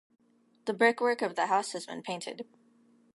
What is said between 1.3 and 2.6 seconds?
the house has been painted.